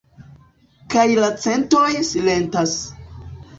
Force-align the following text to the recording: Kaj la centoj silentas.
Kaj 0.93 1.03
la 1.19 1.29
centoj 1.45 1.85
silentas. 2.11 2.77